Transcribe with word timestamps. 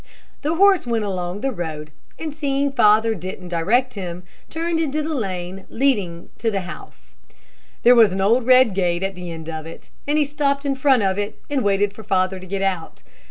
The 0.41 0.55
horse 0.55 0.87
went 0.87 1.05
along 1.05 1.41
the 1.41 1.51
road, 1.51 1.91
and 2.17 2.33
seeing 2.33 2.71
father 2.71 3.13
didn't 3.13 3.49
direct 3.49 3.93
him, 3.93 4.23
turned 4.49 4.79
into 4.79 5.03
the 5.03 5.13
lane 5.13 5.67
leading 5.69 6.31
to 6.39 6.49
the 6.49 6.61
house. 6.61 7.17
There 7.83 7.93
was 7.93 8.11
an 8.11 8.19
old 8.19 8.47
red 8.47 8.73
gate 8.73 9.03
at 9.03 9.13
the 9.13 9.29
end 9.31 9.47
of 9.47 9.67
it, 9.67 9.91
and 10.07 10.17
he 10.17 10.25
stopped 10.25 10.65
in 10.65 10.73
front 10.73 11.03
of 11.03 11.19
it, 11.19 11.39
and 11.51 11.63
waited 11.63 11.93
for 11.93 12.01
father 12.01 12.39
to 12.39 12.47
get 12.47 12.63
out. 12.63 13.03